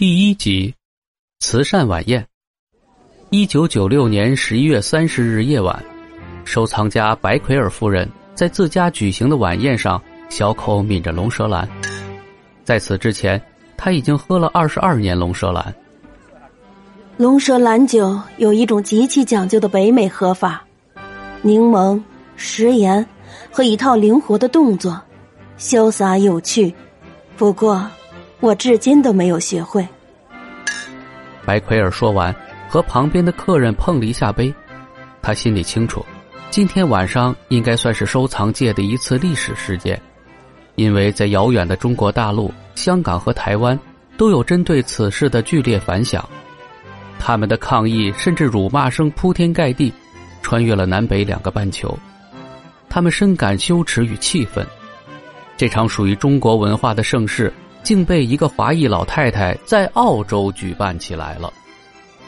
[0.00, 0.74] 第一集，
[1.40, 2.26] 慈善晚宴。
[3.28, 5.84] 一九九六年十一月三十日夜晚，
[6.42, 11.68] 收藏家白奎尔夫人在自家举行的晚宴上，小口抿着龙舌兰。
[12.64, 13.38] 在此之前，
[13.76, 15.74] 他已经喝了二十二年龙舌兰。
[17.18, 20.64] 龙舌兰酒有一种极其讲究的北美喝法：
[21.42, 22.02] 柠檬、
[22.36, 23.06] 食盐
[23.50, 24.98] 和一套灵活的动作，
[25.58, 26.74] 潇洒有趣。
[27.36, 27.86] 不过。
[28.40, 29.86] 我至今都没有学会。
[31.44, 32.34] 白奎尔说完，
[32.68, 34.52] 和旁边的客人碰了一下杯。
[35.22, 36.04] 他心里清楚，
[36.50, 40.00] 今天晚上应该算是收藏界的一次历史事件，
[40.76, 43.78] 因为在遥远的中国大陆、香港和台湾，
[44.16, 46.26] 都有针对此事的剧烈反响。
[47.18, 49.92] 他们的抗议甚至辱骂声铺天盖地，
[50.40, 51.94] 穿越了南北两个半球。
[52.88, 54.66] 他们深感羞耻与气愤。
[55.58, 57.52] 这场属于中国文化的盛世。
[57.82, 61.52] 竟被一个华裔老太太在澳洲举办起来了，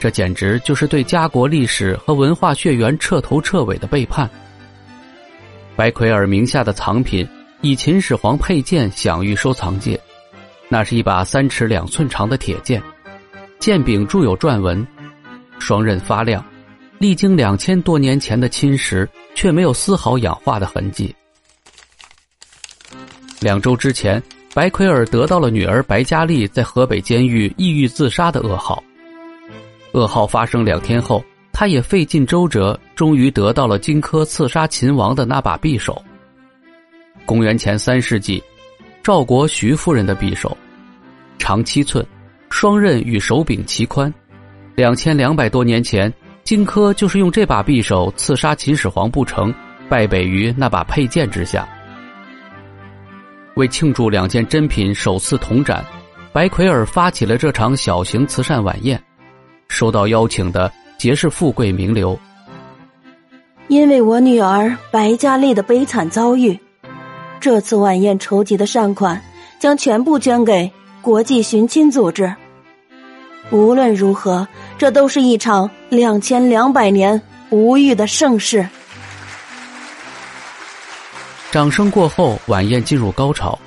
[0.00, 4.28] 这简直就是对家国历史和文化血缘彻头彻尾的背叛。
[5.76, 7.26] 白奎尔名下的藏品
[7.60, 10.00] 以秦始皇佩剑享誉收藏界，
[10.68, 12.82] 那是一把三尺两寸长的铁剑，
[13.58, 14.86] 剑柄铸有篆文，
[15.58, 16.44] 双刃发亮，
[16.98, 21.14] 历经两千多年前的侵蚀，却没有丝毫氧化的痕迹。
[23.40, 24.22] 两周之前。
[24.54, 28.82] 白奎尔得到了女儿白嘉丽在河北监狱抑郁自杀的噩耗。
[29.92, 36.00] 噩耗发生两天后，他也费尽周折，终于得到了荆轲刺杀秦王的那把匕首。
[37.24, 38.42] 公元前三世纪，
[39.02, 40.54] 赵国徐夫人的匕首，
[41.38, 42.06] 长七寸，
[42.50, 44.12] 双刃与手柄齐宽。
[44.74, 46.12] 两千两百多年前，
[46.44, 49.52] 荆轲就是用这把匕首刺杀秦始皇不成，
[49.88, 51.66] 败北于那把佩剑之下。
[53.54, 55.84] 为庆祝两件珍品首次同展，
[56.32, 59.02] 白奎尔发起了这场小型慈善晚宴。
[59.68, 62.18] 收到邀请的皆是富贵名流。
[63.68, 66.58] 因为我女儿白嘉丽的悲惨遭遇，
[67.40, 69.22] 这次晚宴筹集的善款
[69.58, 72.34] 将全部捐给国际寻亲组织。
[73.50, 74.46] 无论如何，
[74.78, 78.66] 这都是一场两千两百年无遇的盛世。
[81.52, 83.58] 掌声过后，晚宴进入高潮。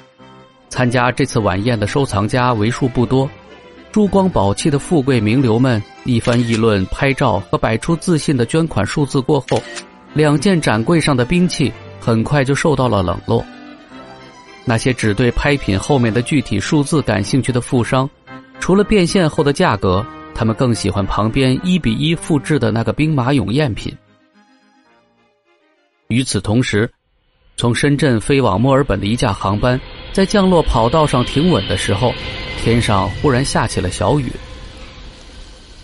[0.69, 3.29] 参加这次晚宴的收藏家为数不多，
[3.91, 9.61] 珠光宝气的富贵名流们一番议论、拍照和摆出自信的捐款数字过后，
[10.15, 13.45] 两件展柜上的兵器很快就受到了冷落。
[14.65, 18.09] 那些只对拍品后面的具体数字感兴趣的富商，
[18.59, 20.03] 除了变现后的价格，
[20.33, 23.95] 他们更喜欢旁边一比一复制的那个兵马俑赝品。
[26.07, 26.91] 与此同时，
[27.57, 29.79] 从深圳飞往墨尔本的一架航班，
[30.11, 32.13] 在降落跑道上停稳的时候，
[32.61, 34.31] 天上忽然下起了小雨。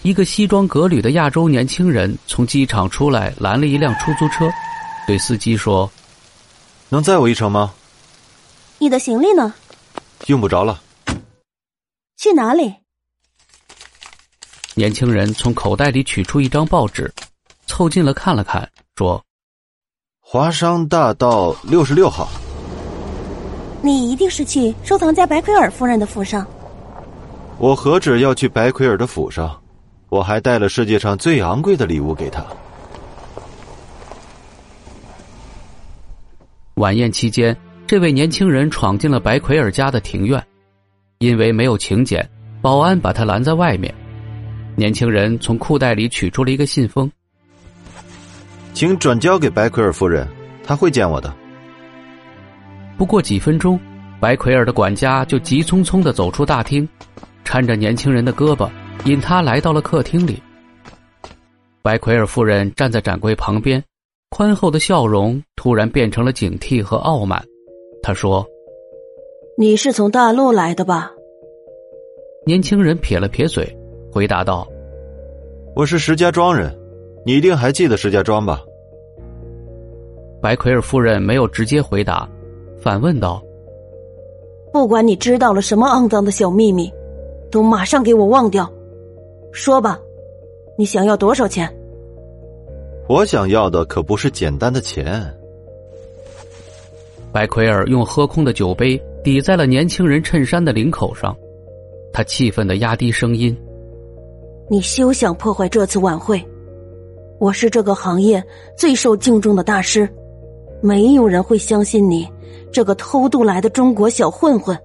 [0.03, 4.49] 一个西装革履的亚洲年轻人从机场出来，拦了一辆出租车，
[5.07, 5.89] 对司机说
[6.89, 7.73] ：“能载我一程吗
[8.77, 9.53] ？”“你的行李呢
[10.27, 10.81] ？”“用不着了。
[12.17, 12.73] ”“去哪里？”
[14.75, 17.13] 年轻人从口袋里取出一张报纸，
[17.65, 19.23] 凑近了看了看，说。
[20.33, 22.29] 华商大道六十六号。
[23.81, 26.47] 你一定是去收藏家白奎尔夫人的府上。
[27.57, 29.61] 我何止要去白奎尔的府上，
[30.07, 32.45] 我还带了世界上最昂贵的礼物给他。
[36.75, 37.53] 晚宴期间，
[37.85, 40.41] 这位年轻人闯进了白奎尔家的庭院，
[41.17, 42.25] 因为没有请柬，
[42.61, 43.93] 保安把他拦在外面。
[44.77, 47.11] 年轻人从裤袋里取出了一个信封。
[48.73, 50.27] 请转交给白奎尔夫人，
[50.63, 51.31] 她会见我的。
[52.97, 53.79] 不过几分钟，
[54.19, 56.87] 白奎尔的管家就急匆匆的走出大厅，
[57.45, 58.69] 搀着年轻人的胳膊，
[59.05, 60.41] 引他来到了客厅里。
[61.81, 63.83] 白奎尔夫人站在展柜旁边，
[64.29, 67.43] 宽厚的笑容突然变成了警惕和傲慢。
[68.01, 68.45] 她说
[69.57, 71.11] ：“你是从大陆来的吧？”
[72.47, 73.75] 年轻人撇了撇嘴，
[74.11, 74.67] 回答道
[75.75, 76.75] ：“我是石家庄人。”
[77.23, 78.63] 你一定还记得石家庄吧？
[80.41, 82.27] 白奎尔夫人没有直接回答，
[82.79, 83.41] 反问道
[84.73, 86.91] ：“不管你知道了什么肮脏的小秘密，
[87.51, 88.67] 都马上给我忘掉。
[89.51, 89.99] 说吧，
[90.77, 91.71] 你想要多少钱？”
[93.07, 95.21] 我想要的可不是简单的钱。
[97.31, 101.37] 白奎尔用喝空的酒杯抵在了年轻人衬衫的领口上，
[102.11, 103.55] 他气愤的压低声音
[104.71, 106.43] ：“你休想破坏这次晚会！”
[107.39, 108.43] 我是这个行业
[108.75, 110.07] 最受敬重的大师，
[110.81, 112.27] 没有人会相信你
[112.71, 114.77] 这个偷渡来的中国小混混。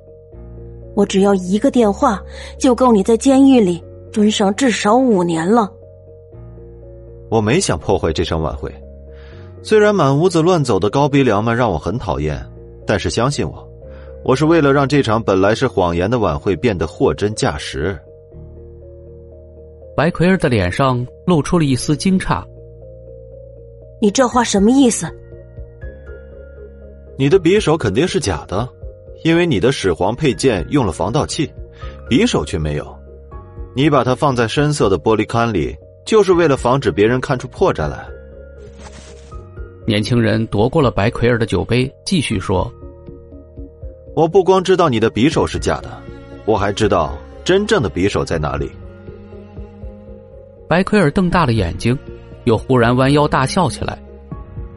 [0.95, 2.23] 我只要一个电话，
[2.59, 3.83] 就够你在监狱里
[4.13, 5.71] 蹲上至少五年了。
[7.29, 8.73] 我没想破坏这场晚会，
[9.63, 12.41] 虽然满屋子乱走的高鼻梁们让我很讨厌，
[12.87, 13.69] 但是相信我，
[14.25, 17.99] 我是为了让这场本来是谎言的晚会变得货真价实。
[19.97, 22.43] 白奎儿的脸上露出了一丝惊诧
[24.01, 25.07] ：“你这话什么意思？”
[27.19, 28.69] 你的匕首肯定是假的。
[29.25, 31.51] 因为你的始皇佩剑用了防盗器，
[32.09, 32.97] 匕首却没有。
[33.75, 38.07] 你把它放在深色的玻璃龛里，就是为了防止别人看出破绽来。
[39.85, 42.71] 年轻人夺过了白奎尔的酒杯，继续说
[44.15, 45.91] ：“我不光知道你的匕首是假的，
[46.45, 48.71] 我还知道真正的匕首在哪里。”
[50.69, 51.99] 白奎尔瞪大了眼睛，
[52.45, 53.99] 又忽然弯腰大笑起来。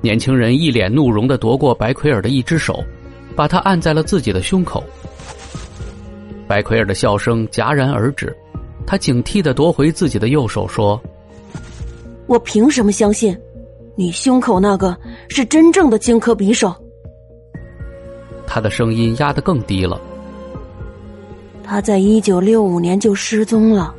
[0.01, 2.83] 年轻人一脸怒容的夺过白奎尔的一只手。
[3.35, 4.83] 把他按在了自己的胸口。
[6.45, 8.35] 白奎尔的笑声戛然而止，
[8.85, 11.01] 他警惕的夺回自己的右手，说
[12.27, 13.33] ：“我凭什么相信，
[13.95, 14.97] 你胸口那个
[15.29, 16.75] 是真正的荆轲匕首？”
[18.45, 20.01] 他的声音压得更低了。
[21.63, 23.95] 他在一九六五年就失踪了，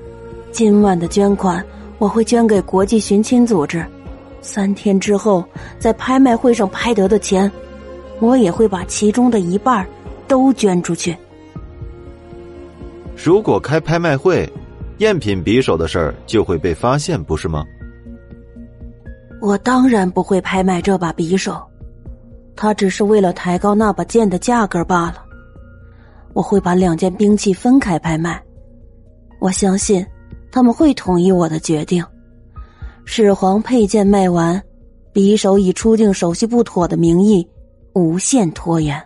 [0.52, 1.64] 今晚的捐款
[1.96, 3.82] 我会捐给国际寻亲组织，
[4.40, 5.44] 三天之后
[5.78, 7.50] 在拍卖会上拍得的钱。
[8.20, 9.86] 我也会把其中的一半
[10.28, 11.16] 都捐出去。
[13.16, 14.46] 如果开拍卖会，
[14.98, 17.64] 赝品匕首的事儿就会被发现，不是吗？
[19.40, 21.58] 我当然不会拍卖这把匕首，
[22.54, 25.24] 它只是为了抬高那把剑的价格罢了。
[26.34, 28.42] 我会把两件兵器分开拍卖，
[29.38, 30.06] 我相信
[30.52, 32.04] 他们会同意我的决定。
[33.12, 34.62] 始皇佩剑卖完，
[35.12, 37.44] 匕首以出境手续不妥的名义。
[37.92, 39.02] 无限拖延。